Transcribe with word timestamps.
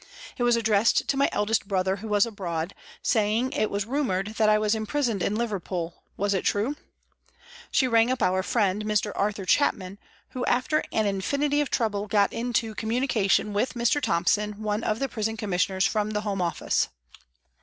It 0.35 0.41
was 0.41 0.55
addressed 0.55 1.07
to 1.09 1.15
my 1.15 1.29
eldest 1.31 1.67
brother, 1.67 1.97
who 1.97 2.07
was 2.07 2.25
abroad, 2.25 2.73
saying 3.03 3.51
it 3.51 3.69
was 3.69 3.85
rumoured 3.85 4.33
that 4.39 4.49
I 4.49 4.57
was 4.57 4.73
imprisoned 4.73 5.21
in 5.21 5.35
Liverpool 5.35 6.03
was 6.17 6.33
it 6.33 6.43
true? 6.43 6.75
She 7.69 7.87
rang 7.87 8.09
up 8.09 8.19
our 8.23 8.41
friend, 8.41 8.83
Mr. 8.85 9.11
Arthur 9.15 9.45
Chapman, 9.45 9.99
who 10.29 10.43
after 10.47 10.83
an 10.91 11.05
infinity 11.05 11.61
of 11.61 11.69
trouble 11.69 12.07
got 12.07 12.33
into 12.33 12.73
communication 12.73 13.53
with 13.53 13.75
Mr. 13.75 14.01
Thompson, 14.01 14.53
one 14.63 14.83
of 14.83 14.97
the 14.97 15.07
Prison 15.07 15.37
Commissioners 15.37 15.85
from 15.85 16.09
the 16.09 16.21
Home 16.21 16.41
Office. 16.41 16.89